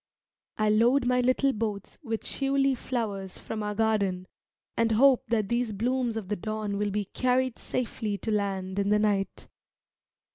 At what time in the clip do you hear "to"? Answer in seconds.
8.17-8.31